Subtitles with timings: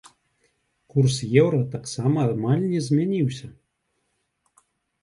[0.93, 3.47] Курс еўра таксама амаль не змяніўся.